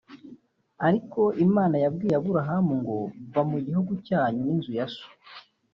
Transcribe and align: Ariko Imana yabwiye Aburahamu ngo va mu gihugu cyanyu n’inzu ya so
Ariko 0.87 1.21
Imana 1.45 1.75
yabwiye 1.83 2.15
Aburahamu 2.19 2.73
ngo 2.81 2.97
va 3.33 3.41
mu 3.51 3.57
gihugu 3.65 3.91
cyanyu 4.07 4.39
n’inzu 4.45 4.71
ya 4.79 4.87
so 4.93 5.07